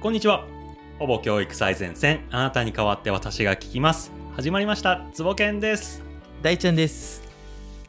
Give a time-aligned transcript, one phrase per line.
[0.00, 0.46] こんにちは。
[0.98, 4.10] ほぼ教育最前線、あなたに代わって私が聞きます。
[4.34, 6.02] 始まりました、つぼけんです。
[6.40, 7.22] 大ちゃんです。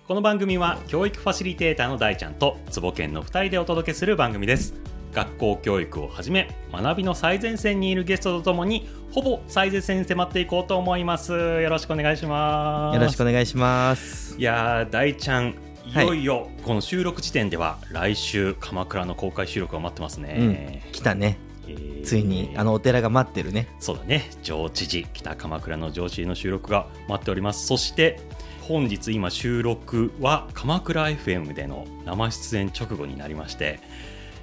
[0.09, 4.73] この番組は教育ファシリテーターの大ちゃんとつぼけんの2人でお届けする番組です。
[5.13, 11.31] 学校教育をはじめ、学びの最前線にいるゲストとともに、ほぼ最前線に迫っていこうと思います。
[11.31, 12.95] よろしくお願いします。
[12.97, 14.35] よろしくお願いします。
[14.37, 15.55] いやー大ちゃん
[15.87, 21.37] いはいよいよこの収録時点では来週鎌倉の公開収録が待ってますね、来たね。
[21.71, 23.67] えーついにあのお寺が待ってるね。
[23.79, 28.19] そうだね上知事北鎌倉の上知事の収録が待っておりますそして
[28.61, 33.79] 本日今収録は鎌倉 FM での生出演直後になりまして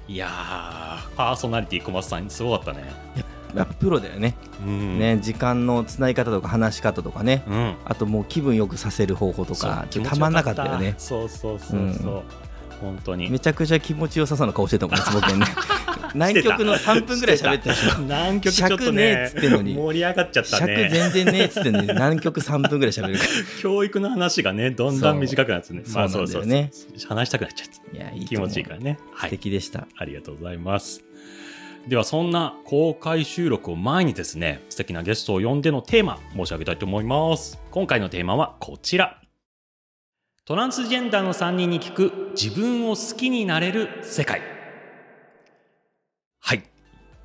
[0.07, 2.83] いやーパーソナリティ小松さんすごかったね
[3.55, 4.35] やっぱプロだよね。
[4.63, 7.43] うんね、時間のつない方とか話し方とかね。
[7.47, 10.93] うんあともう気分よくさせる方法とか、たまんなかったよね。
[10.97, 12.23] そうそうそうそう、
[12.79, 15.01] 本当にめちゃくちゃ気持ちよさそうな顔してたもんね。
[16.13, 17.99] 南極の3分ぐらい喋ってたでしょ。
[17.99, 19.73] 南極ちょっと尺ねえねっつってんのに。
[19.75, 23.25] 盛り上がっちゃった尺ね全然ねえっつってんのに、南極3分ぐらい喋るか
[23.61, 26.09] 教育の話がねどんどん短くなってねそう。
[26.09, 26.71] そうなんだよね。
[27.07, 28.05] 話したくなっちゃってら。
[28.05, 28.99] いや、いい気持ちいいかららね。
[29.13, 29.87] は素い敵でした。
[29.97, 31.03] ありがとうございます。
[31.87, 37.59] ではそんな公開収録を前にですね素敵なゲストを呼んでのテーマ申し上げたいと思います。
[37.71, 39.21] 今回のテーマはこちら。
[40.45, 44.39] トランスジェンダーの3人に聞く自分を好きになれる世界。
[44.39, 44.58] はい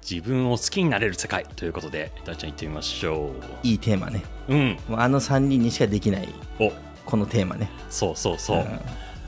[0.09, 4.23] 自分を好きになれる世界ということで大ちゃん行ってみましょいいテーマね。
[4.49, 4.79] ううん。
[4.89, 6.29] もうあの3人にしかできない、
[6.61, 6.73] お。
[7.07, 7.71] このテーマね。
[7.89, 8.81] そうそうそう、ん。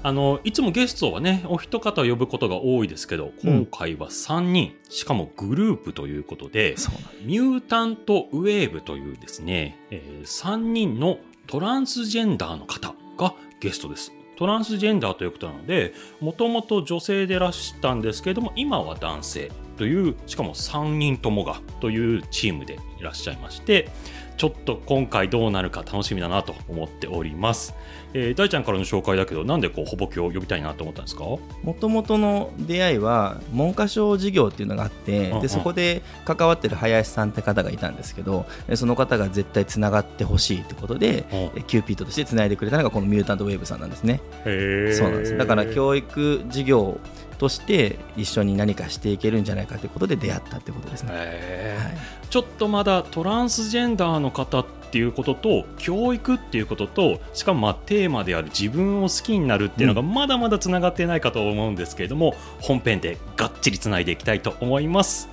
[0.02, 6.76] あのいつもゲストはねお一方呼ぶことが多いですけど今回は3人、しかもグループということで
[7.24, 14.12] ミュータントウェーブというですね、え3人のトランスジェンダーの方がゲストです。
[14.36, 23.88] トランスジェンダーということなのでもともと女性でいらしたんですけれども今は男性というしかも3人ともがというチームでいらっしゃいまして
[24.36, 27.74] ちょっと今回どうなるか楽しみだなと思っております。
[28.12, 31.24] えー大ちゃんからの紹介だけどなんでこうほぼきを呼びたいなと思ったんですか？
[31.24, 31.40] も
[31.78, 35.40] ともとの出会いは文科省事業っていうのがあって、うんうん。
[35.40, 41.60] でそこで関わってる林さんって方がいたんですけどでその方が絶対つながってほしいってことで、うん。
[41.60, 44.20] えキューピッドとしてつないでくれたのがこのミュータントウェーブさんなんですね。
[44.44, 45.38] そうなんです。
[45.38, 47.00] だから教育事業
[47.36, 51.12] として一緒に何かしていけるんじゃないかということで出会ったってことですね。
[51.14, 52.26] はい。
[52.28, 65.28] ちょっとまだトランスジェンダーの方っていうことと教育っていうこととしかもまあテーマである自分を好きになるっていうのがまだまだつながっていないかと思うんですけれども、本編でがっちりつないでいきたいと思います、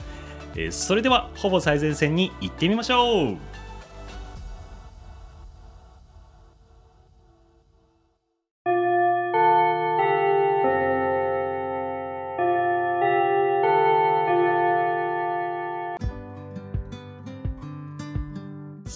[0.56, 3.53] えーそれではほぼ最前線に行ってみましょう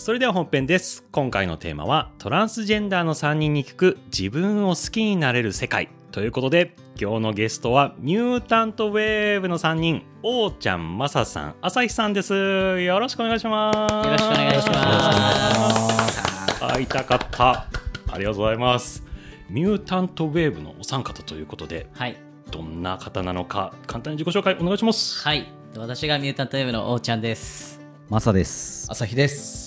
[0.08, 17.68] それでは本編です今回のテーマはトランスジェンダーの3人に聞く自分を好きになれる世界ということで今日のゲストはミュータントウェーブの3人おーちゃんまささん朝日さんですよろしくお願いしますよろしくお願いします会いたかった
[18.08, 19.04] ありがとうございます
[19.50, 22.16] ミュータントウェーブのお三方ということではい。
[22.50, 25.52] どんな方なのか簡単に自己紹介お願いしますはい。
[25.76, 27.82] 私がミュータントウェブのおーちゃんです。
[28.10, 28.88] マサです。
[28.90, 29.67] 朝日です。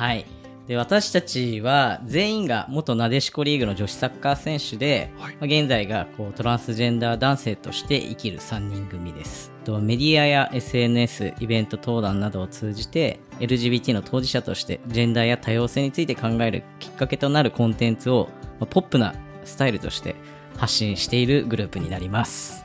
[0.00, 0.24] はい。
[0.66, 9.52] で、私たちは全員が元なでしこリーグの女子サッカー選手で、はいまあ現在がこうトランスジェンダー男性として生きる3人組です。
[9.66, 20.14] とメディアや SNS、イベント登壇などを通じて LGBT の当事者としてジェンダーや多様性について考えるきっかけとなるコンテンツを、まあポップなスタイルとして
[20.56, 22.64] 発信しているグループになります。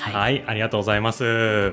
[0.00, 1.72] はい、ありがとうございます。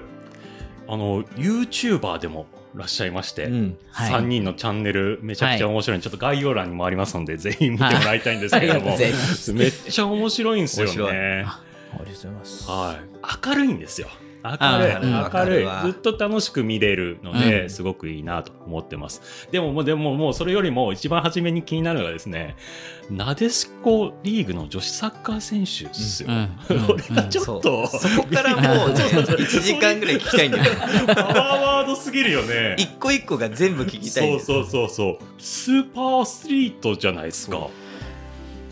[0.87, 11.45] あの、YouTuber でもいらっしゃいまして、うんはい3人のチャンネルめちゃくちゃ面白いんで、ちょっと概要欄にもありますので、ぜひ見てもらいたいんですけれども、めっちゃ面白いんですよね。
[11.45, 11.61] あ
[11.93, 12.69] りがとうございます。
[12.69, 13.47] はい。
[13.47, 14.07] 明るいんですよ。
[14.43, 15.11] 明るい。
[15.11, 15.91] 明るい。
[15.91, 19.47] ずっと楽しく見れるので、うんすごくいいなと思ってます。
[19.51, 22.55] でも、もう、でも、もう、それよりも一番初めに気になるのがですね、
[23.09, 26.29] なでしこリーグの女子サッカー選手ですよ。
[26.29, 26.35] うん
[26.69, 30.63] うんこれがちょっと、そこからもう1時間ぐらい聞きたいんだよ。
[31.07, 32.75] パワーワードすぎるよね。
[32.77, 35.17] 一個一個が全部聞きたいそうそうそうそう。
[35.37, 37.67] スーパーアスリートじゃないですか。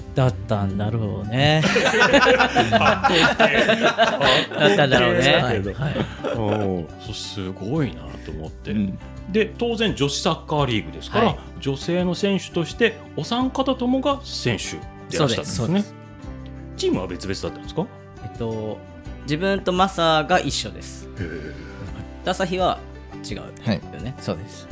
[0.15, 1.61] だったんだろうね。
[1.63, 1.69] だ
[4.73, 5.39] ったんだろうね。
[5.41, 5.63] はい。
[5.63, 5.95] はい。
[6.35, 8.99] うんそうすごいなと思って、うん。
[9.31, 11.39] で当然女子サッカーリーグですから、はい。
[11.59, 14.79] 女性の選手としてお三方ともが選手で
[15.11, 15.83] いしたんですね。
[16.75, 17.85] チームは別々だったんですか？
[18.23, 18.77] えっと、
[19.23, 21.07] 自分とマサが一緒です。
[22.25, 22.79] で朝日は
[23.29, 23.81] 違うよはい。
[24.01, 24.15] ね。
[24.19, 24.67] そうです。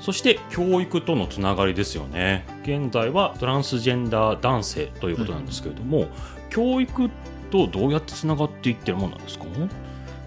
[0.00, 2.46] そして教育とのつながりですよね。
[2.62, 6.08] 現在はトランスジェンダー男性ということなんですけれども、
[6.48, 7.10] 教育
[7.50, 9.44] とどうやってつながっていってるもんなんですか？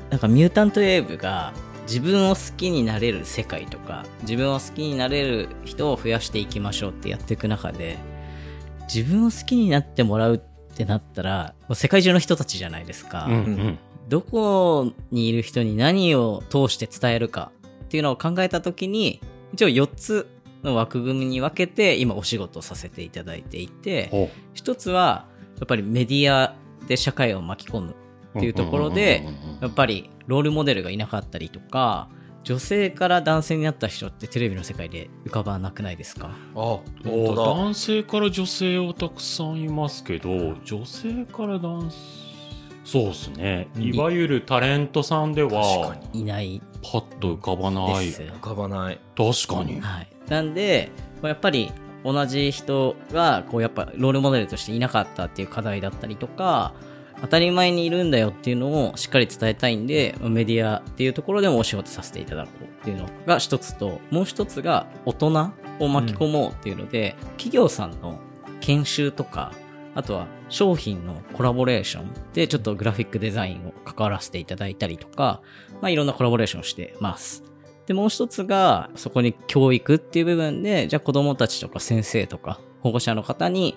[0.10, 1.54] なんかミュータントウェーブが
[1.88, 7.98] 自分を好きになれる世界とか自分を好きになれる人を増やしていきましょうってやっていく中で
[8.94, 13.80] 自分を好きになってもらうってなったらもう世界中の人たちじゃないですか、うんうん。
[14.08, 17.52] どこにいる人に何を通して伝えるか
[17.86, 19.20] っていうのを考えた時に
[19.54, 20.28] 一応4つ
[20.64, 25.28] の枠組みに分けて今お仕事をさせていただいていてほ一つは
[25.58, 26.56] やっぱりメディア
[26.88, 27.96] で社会を巻き込む
[28.36, 29.24] うっていうところで
[29.62, 32.10] やっぱりロールモデルがいなかったりとか
[32.44, 36.32] 女性から男性になった人ってテレビの世界で浮かばなくないですか？
[36.56, 41.98] あ男性から女性はたくさんいますけど女性から男性。
[42.84, 43.70] そうですね。
[43.78, 48.10] いわゆるタレントさんではいないパッと浮かばない。
[48.10, 49.00] 浮かばない。
[49.16, 49.80] 確かに。
[49.80, 50.92] はい、なんで
[51.22, 51.72] まあやっぱり
[52.04, 56.74] 同じ人がこうやっぱロールモデルとしていなかったっていう課題だったりとか
[57.22, 68.20] 当たり前にいるんだよっていうのをしっかり伝えたいんでまあメディアっていうところでもお仕事させていただこうっていうのが一つともう一つが大人を巻き込もうっていうので、企業さんの
[68.60, 69.52] 研修とか
[69.96, 75.42] あとは商品のコラボレーションでちょっとグラフィックデザインを関わらせていただいたりとか、
[75.82, 77.44] まあ、いろんなコラボレーションをしてます。
[77.86, 83.76] で、もう一つが、そこに教育っていう部分で、じゃあ子供たちとか先生とか保護者の方に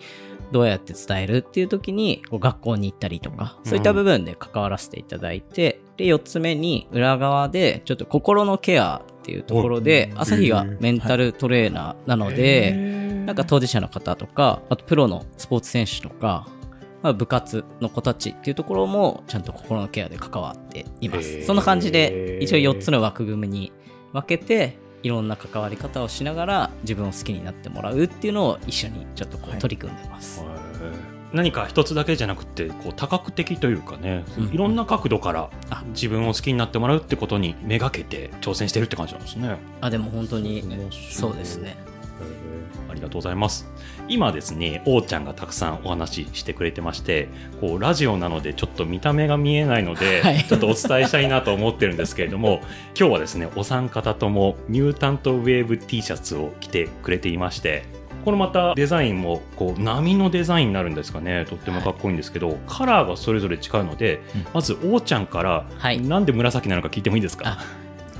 [0.52, 16.46] どうやって伝えるっていう時に、こう学校に行ったりとか、そういった部分で関わらせていただいて、で、四つ目に裏側で、ちょっと心のケアっていうところで、朝日がメンタルトレーナーなので、なんか当事者の方とか、あとプロのスポーツ選手とか、
[17.02, 21.44] まあ、部活の子たちっていうところもちゃんと心のケアで関わっています。
[21.44, 23.72] そんな感じで一応4つの枠組みに
[24.12, 30.44] 分けていろんな関わり方をしながら自分を好きになってもらうっていうのを一緒にちょっとこう取り組んでます。
[31.32, 39.56] 何か一つだけじゃなくてこう多角的というかね、うんいろんな角度からあ自分を好きになってもらうってことにめがけて挑戦してるって感じなんですね。
[39.80, 40.62] あ、でも本当に
[41.10, 41.76] そうですね。
[42.88, 43.68] ありがとうございます。
[44.08, 47.28] 今ですね、おーちゃんがたくさんお話ししてくれてまして、
[47.60, 50.44] こう、ラジオなのでちょっと見た目が見えないので、はい。
[50.44, 52.60] ちょっとお伝えしたいなと思ってるんですけれども、
[52.98, 57.84] 今日はですね、お三方ともミュータントウェーブ T シャツを着てくれていまして、
[58.24, 61.44] これまたデザインもこう波のデザインになるんですかね？
[61.48, 64.46] とってもかっこいいんですけど、カラーがそれぞれ違うので、うん。
[64.54, 66.00] まずおーちゃんから、はい。
[66.00, 67.44] なんで紫なのか聞いてもいいですか？
[67.46, 67.58] あ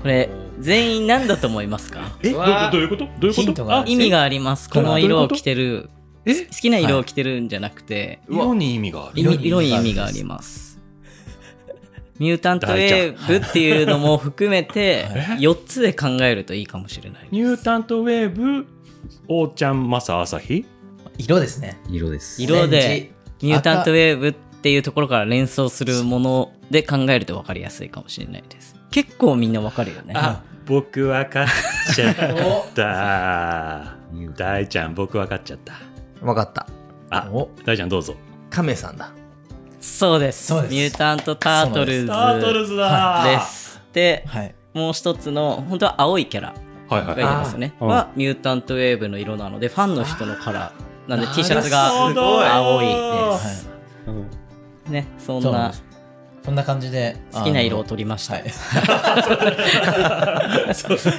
[0.07, 0.31] これ、
[0.61, 2.17] 全員何だと思いますか？
[2.23, 2.39] えど
[2.71, 3.09] どういうこと？
[3.19, 3.43] どういうこと？
[3.43, 4.71] ヒントがあ意味があります。
[4.71, 5.91] この色を着てる、
[6.25, 6.45] え？
[6.45, 9.21] 好きな色を着てるんじゃなくて、色に意味がある。
[9.21, 10.81] 色に意味があります。
[12.21, 15.07] ミュータントウェーブっていうのも含めて、
[15.41, 17.27] 4つで考えるといいかもしれない。
[17.33, 18.65] ニュータントウェーブ、
[19.27, 20.65] おーちゃん、マサ、朝日
[21.19, 21.81] 色ですね。
[21.91, 22.41] 色です。
[22.41, 23.11] 色で
[23.41, 28.76] ジ、ミュータントウェーブっていうところから連想するもので考えると分かりやすいかもしれないです。
[28.97, 30.15] 結構みんな分かるよね。
[30.17, 31.47] あ、僕分かっ
[31.95, 33.95] ちゃった。
[34.39, 35.75] 大ちゃん、僕分かっちゃった。
[36.25, 36.67] わかった
[37.11, 38.15] あお、大ちゃんどうぞ。
[38.49, 39.11] カメさんだ
[39.83, 40.47] そうです。
[40.47, 43.83] そうですミュータントタートルズタートルズだです。
[43.93, 44.55] で、はい。
[44.73, 46.55] もう一つの、本当は青いキャラ
[46.89, 47.35] はいはいがいはい。
[47.35, 47.75] ますね。
[47.79, 51.11] あーは、ミュータントウェーブの色なので、ファンの人のカラー。
[51.11, 53.69] なんで T シャツがほど青いはです。
[54.07, 54.27] うん
[54.91, 55.71] ね、そんな。
[56.47, 57.17] こんな感じで。
[57.33, 58.35] 好きな色をあ取りました。
[58.37, 58.51] のはい。
[60.75, 61.11] そうそ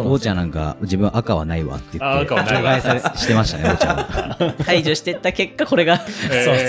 [0.00, 4.54] うおーちゃんなんか、自分赤はないわって言あって、赤はないわ除外されしてましたね、おーちゃんは。
[4.64, 6.00] 排除していった結果、これが、
[6.30, 6.66] え ーそうそう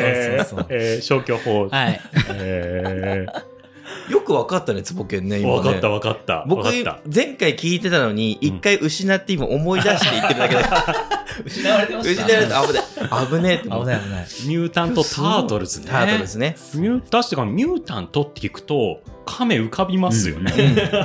[0.58, 1.70] そうそうえー消去法。
[1.70, 2.02] はい。
[2.36, 3.26] え
[4.10, 6.44] よくわかったねつぼけんねー、今ね分かった分かった。
[6.48, 6.64] 僕。
[7.14, 10.62] 前回聞いてたのに一回失って今思い出して言ってるだけで
[11.46, 12.34] 失われてま失した。
[12.34, 12.84] われた危ない
[13.28, 14.26] 危ねえって危ない危ない。
[14.48, 15.88] ミュータントタートルズね。
[15.90, 20.52] タートルですねミュー確かにミュータントって聞くと、亀浮かびますよね。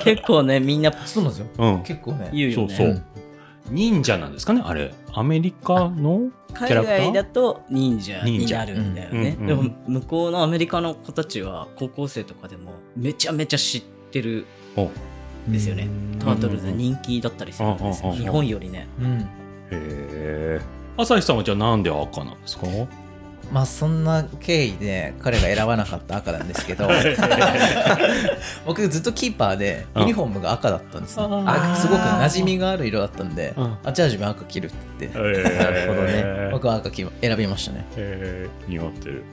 [0.04, 1.46] 結構ね、みんなそうなんですよ。
[1.58, 1.82] うん。
[1.82, 2.30] 結構ね。
[2.32, 2.74] 言うよね。
[2.74, 3.04] そうそう。
[3.70, 4.94] 忍者なんですかねあれ。
[5.12, 6.98] アメリカのキャ海ラクター？
[6.98, 9.36] 外だと忍者に忍者なるんだよね。
[9.38, 14.46] うんでも、向こうのアメリカの子たちは、高校生とかでも、めちゃめちゃ知ってる
[15.46, 15.84] ですよね。
[15.84, 15.86] う
[16.16, 18.12] んタートルズ人気だったりするんですよ。
[18.12, 18.88] 日本よりね。
[18.98, 19.20] うん。
[19.20, 19.26] へ
[19.70, 20.60] え。
[20.98, 22.66] 朝日さんはじゃあなんで赤なんですか？
[23.50, 26.86] まあそんな経緯で彼が選ばなかった赤なんですけど
[28.66, 31.26] 僕ずっとキーパーでユニフォームが赤だったんですね。
[31.46, 33.76] あすごく馴染みがある色だったんでうん。
[33.84, 36.48] あじゃあ自分赤着るって なるほどね。
[36.52, 37.86] 僕は赤着選びましたね。
[37.96, 39.24] えー、似合ってる。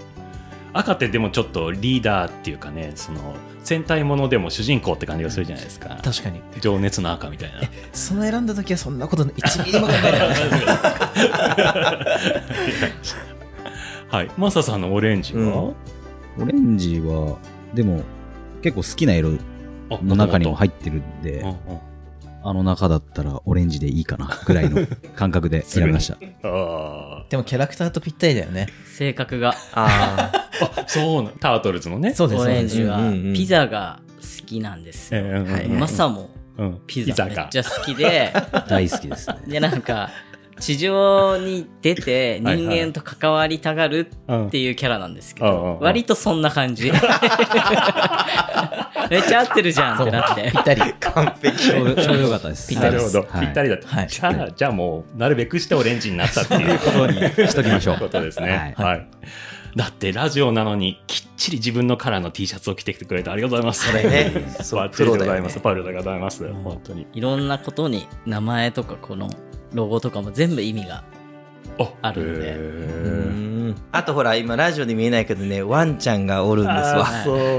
[0.78, 5.98] 赤ってでもちょっとリーダーっていうかねその戦隊ものでも主人公って感じがするじゃないですか。
[6.04, 6.42] 確かに。
[6.62, 7.62] 情熱の赤みたいな。
[7.94, 10.30] その選んだ時はそんなこと1ミリも考えてない
[14.08, 14.32] はい。
[14.38, 15.74] マサさんのオレンジは、
[16.38, 17.40] オレンジは、
[17.74, 18.04] でも、
[18.62, 19.32] 結構好きな色
[19.90, 21.58] あの中にも入っってるんで、うんうん。
[22.44, 26.18] あの中だったらオレンジでいいかな、ぐらいの感覚で選びました。
[26.48, 28.68] あでもキャラクターとぴったりだよね。
[28.96, 29.56] 性格が。
[29.74, 32.14] あ ーあ そうなタートルズのね。
[32.14, 33.00] そうですオレンジは。
[33.34, 35.22] ピザが好きなんですよ、
[35.70, 36.82] マサもうん。
[36.88, 38.32] ピザめっがちゃ好きで。
[38.68, 39.38] 大好きですね。
[39.48, 40.10] でなんか
[40.60, 46.92] 地上に出てはい人間と関わりたがるうんっていうキャラなんですけど割とそんな感じ。
[49.10, 50.52] めっちゃ合ってるじゃんってなって。
[50.52, 50.82] ぴったり。
[50.82, 51.58] あ完璧。
[51.58, 52.70] ちょうどちょうどよかったです。
[52.70, 53.46] ぴなるほど、はい。
[53.46, 54.08] ぴったりだった、はい。
[54.08, 56.80] じゃあじゃあもうなるべくしてオレンジになったっていう。
[56.80, 57.98] ことにしときましょう。
[57.98, 58.74] ことですね。
[58.78, 58.86] は。
[58.86, 59.08] はい
[59.76, 63.92] だってラジオなのにきっちり自分のカラーの T シャツを着てきてくれてありがとうございます。
[63.92, 64.48] それね。
[64.64, 65.56] そうバッチリでございます。
[65.56, 66.48] プパルでございます。
[66.64, 67.08] 本当に。
[67.14, 69.30] いろんなことに名前とかこの
[69.74, 71.04] ロゴとかも全部意味が
[72.02, 73.76] あるんで。
[73.92, 77.08] あとほら今ラジオで見えないけどねワンちゃんがおるんですわ。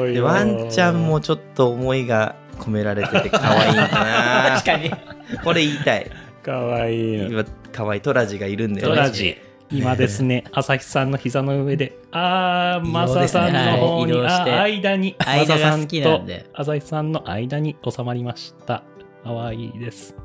[0.06, 0.24] でよ。
[0.24, 3.88] ワンちゃんもちょっと思いが込められてて可愛いな。
[3.88, 4.90] 確かに。
[5.44, 6.10] これ言いたい。
[6.42, 7.28] かわいいの。
[7.28, 8.00] 今可愛い。
[8.00, 8.94] トラジがいるんだよね。
[8.94, 9.36] トラジ。
[9.70, 14.52] 今ですね、朝日さんの膝の上で、あー、マサさんの方に、移動して。
[14.52, 18.84] あー間に、マサさんとで朝日さんの間に収まりました。
[19.24, 20.16] かわいいです。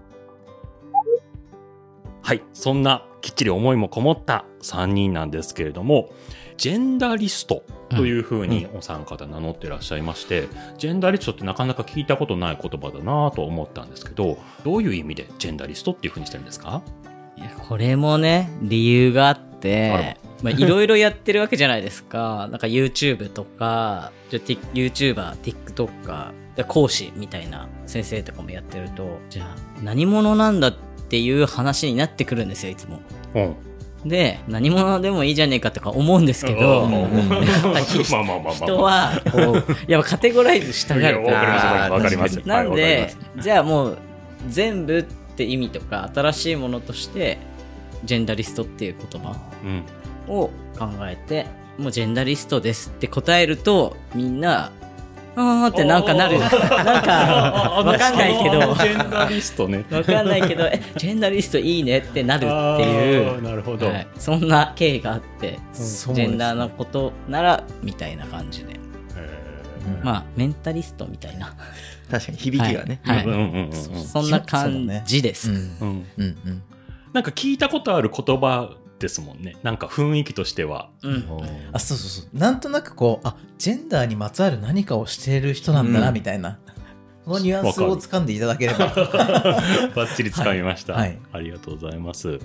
[2.22, 6.14] はい、そんなきっちり思いもこもった3人なんですけれども、
[6.58, 16.84] ジェンダリストというふうにお三方名乗ってらっしゃいまして、ジェンダリストってなかなか聞いたことない言葉だなと思ったんですけど、どういう意味でジェンダリストっていうふうにしてるんですか？
[17.68, 30.74] これもね理由があってまあいろいろやってるわけじゃないですか なんか YouTube とかじゃあ Tik- YouTuber TikToker で講師みたいな先生とかもやってるとじゃあ何者なんだっ
[31.10, 33.00] ていう話になってくるんですよいつも
[33.36, 33.56] うん。
[34.06, 36.88] で何者でもいいじゃねえかとか思うんですけど。
[38.52, 42.40] 人はこう やっぱカテゴライズしたがるかりますわかります。
[42.40, 42.48] わかります。
[42.48, 43.98] なんで、じゃあもう
[44.50, 45.06] 全部
[45.44, 47.40] って意味とか新しいものとして
[48.04, 49.36] ジェンダリストっていう言葉。
[50.28, 54.72] を考えてもうジェンダリストですって答えるとみんな
[55.36, 56.62] あーってなんかなるな んか
[57.86, 59.86] わかんないけどジェンダリストね。
[59.90, 63.88] わかんないけどえジェンダリストいいねってなるっていうなるほど。
[63.88, 68.81] はい、そんな経緯があって、そうですねジェンダーのことならみたいな感じで
[70.04, 71.56] まあメンタリストみたいな、
[72.10, 73.26] 確かに響きがね、はい。
[73.26, 74.04] ーうんうんうんうん。
[74.04, 75.58] そんな感じです、うん。
[75.58, 76.64] うんうんうん。
[77.14, 79.58] なんか聞いたことある言葉ですもんね。
[79.64, 80.90] なんか雰囲気としては。
[81.04, 81.26] うん。
[81.74, 82.38] あそうそうそう。
[82.38, 86.14] なんとなくこうあジェンダーにまつわる何かをしている人なんだな、うん。
[86.14, 86.60] みたいな。
[87.26, 88.88] このニュアンスを掴んでいただければ。
[89.96, 91.20] バッチリ掴みました、はいはい。
[91.34, 92.40] ありがとうございます。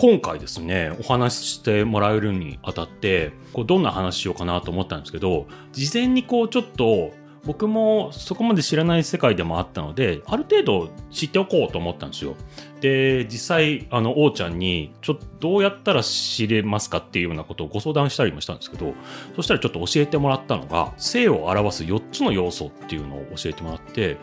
[0.00, 7.12] 今回ですね、お話ししてもらえるにあたって、こうどんな話しようかなと思ったんですけど、事前にこうちょっと、
[7.44, 12.36] 僕もそこまで知らない世界でもあったので、ある程度知っておこうと思ったんですよ。
[12.80, 18.94] で、実際、あの、王ちゃんに、ちょっとどうやったら知れますかっていうようなことをご相談したりもしたんですけど、
[19.34, 24.16] そしたらちょっと教えてもらったのが、性を表す4つの要素っていうのを教えてもらって、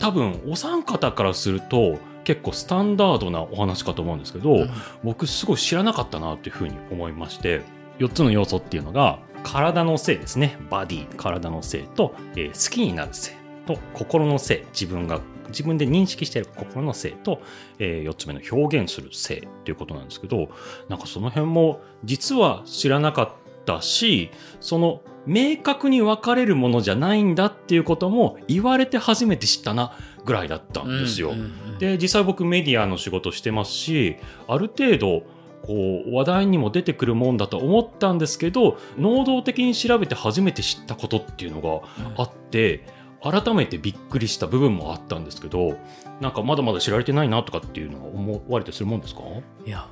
[0.00, 4.66] 多分お三方からすると結構スタンダードなお話かと思うんですけど、
[5.02, 7.62] 僕すごい知らなかったなっていうふうに思いまして
[7.98, 10.58] 4つの要素っていうのが体の性ですね。
[10.70, 13.32] バディ体の性と、えー好きになる性
[13.66, 17.42] と心の性自分が自分で認識している心の性と、
[17.78, 20.48] え4つ目の表現する性ということなんですけど
[20.88, 23.30] なんかその辺も実は知らなかっ
[23.64, 31.30] たしその明確に分かれるものじゃないんだっていうことも言われて初めて知ったなぐらいだったんですよ。
[31.30, 34.14] うんうんうんで実際僕メディアの仕事してますし
[34.46, 35.24] ある程度
[35.62, 41.80] こう話題にも出てくるもんだと思ったんですけど能動的に調べて初めて知ったことっていうのが
[42.16, 42.86] あって
[43.20, 45.76] 改めてびっくりした部分もあったんですけど
[46.20, 49.22] なんかまだまだ知られてないなとかっていうのは思われてするもんですか？
[49.66, 49.88] いや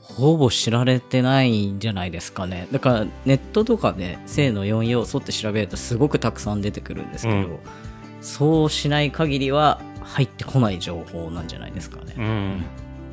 [0.00, 2.68] ほぼ知られてないんじゃないですかね。
[2.72, 7.58] だからネットとかで性の4要素って調べるとすごくたくさん出てくるんですけど、うん
[8.24, 12.64] そうしない限りは入ってこない情報なんじゃないですかね、うん。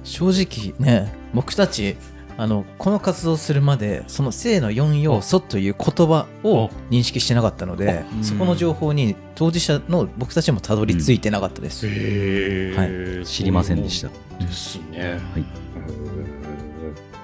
[0.03, 1.97] 正直ね僕たち
[2.37, 8.23] あのこの活動するまでその性の4要素という言葉を認識してなかったのでうん。
[8.23, 14.07] そこの情報に当事者の僕たちもたどり着いてなかったです、へえ知りませんでした。
[14.39, 15.19] ですね。
[15.33, 15.45] はい。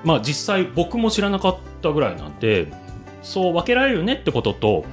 [0.03, 2.67] まあ実際僕も知らなかったぐらいなんで
[3.23, 4.85] そう分けられるよねってことと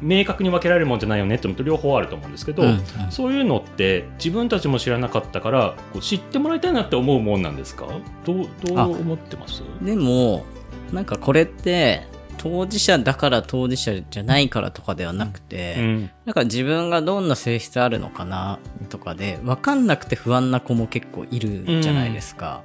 [0.00, 2.82] 明確に分けられるもんじゃないよねってのと両方あると思うんですけど、うんうん。
[3.10, 7.86] そういうのって自分たちも知らなかったからこう知ってもらいたいなって思うもんなんですか？
[8.24, 9.62] どうどうあ思ってます？
[9.82, 10.44] でも、
[10.92, 12.06] なんかこれって、
[12.38, 16.10] 当事者だから当事者じゃないからとかではなくて、うん。
[16.26, 18.58] なんか自分がどんな性質あるのかな
[18.90, 22.62] とかで、分かんなくて不安な子も結構いるじゃないですか。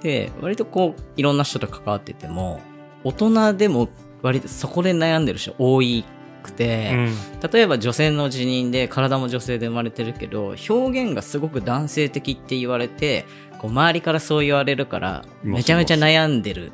[0.00, 2.60] で、割とこう、いろんな人と関わってても、
[3.04, 3.88] 大人でも
[4.22, 5.82] 割とそこで悩んでる人多
[6.44, 7.50] くて、うん。
[7.50, 13.24] 例えば女性の辞任で体も女性で生まれてるけど表現がすごく男性的って言われて
[13.58, 16.72] こう周りからそう言われるからめちゃめちゃ悩んでる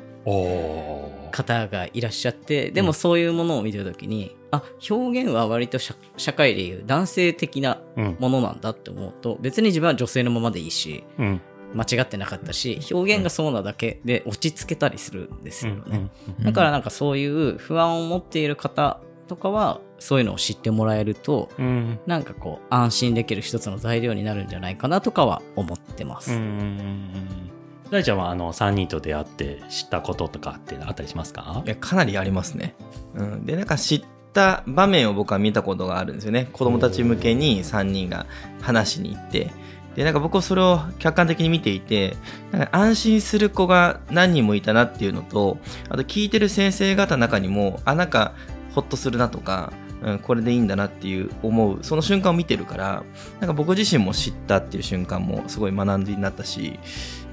[1.31, 8.17] 方がいらっしゃってでもそういうものを見てるときに、あ表現は割と社社会でいう男性的なうん。
[8.19, 11.41] ものなんだって思うと別に自分は女性のままでいいしうん。
[11.73, 16.09] 間違ってなかったし表現がそうなだけで落ち着けたりするんですよね。
[16.39, 16.43] うん。
[16.43, 18.99] だからなんかそういう不安を持っている方
[19.31, 21.99] とかはそういうのを知ってもらえるとうん。
[22.05, 26.33] なんかこう安心できる一つの材料になるんじゃないかなとかは思ってます。
[26.33, 27.51] うんうんうんうん。
[27.89, 31.63] 大ちゃんはあの3人と出会って知ったこととかってあったりしますか？
[31.65, 32.75] いやかなりありますね、
[33.15, 36.49] うん、でなんか知った場面を僕は見たことがあるんですよね。
[36.51, 38.25] 子供たち向けに3人が
[38.59, 39.49] 話しに行って。
[39.95, 42.15] でなんか僕はそれを客観的に見ていて
[42.51, 45.57] なんか安心する子が何人もいたなっていうのと
[45.89, 48.33] あと聞いてる先生方の中にもあなんか
[48.73, 53.03] ほっとするなとか、うん、これでいいんだなっていう思うその瞬間を見てるから
[53.39, 56.79] なんか僕自身も知ったっていう瞬間もすごい学んでになったし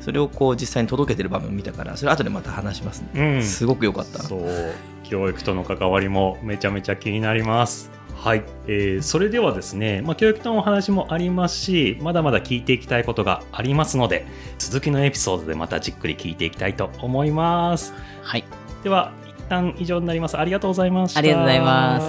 [0.00, 3.08] それをこう実際に届けてる場面を見たからそれ後でまた話しますね。
[3.14, 3.42] うん。
[3.42, 4.22] すごく良かった。
[4.22, 4.74] そう。
[5.02, 7.90] 教育との関わりもめちゃめちゃ気になります。
[8.14, 14.26] はい、えーそれではですね、まあ、教育とのお話もありますしまだまだ聞いていきたいことがありますので
[14.58, 17.94] 続きのエピソードでまたじっくり聞いていきたいと思います。
[18.22, 18.44] はい。
[18.82, 20.38] では一旦以上になります。
[20.38, 21.18] ありがとうございました。
[21.18, 22.00] ありがとうございま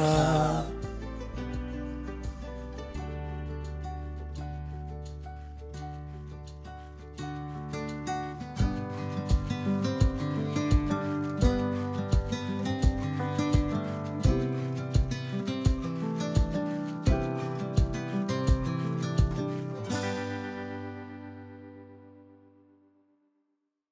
[0.45, 0.48] す。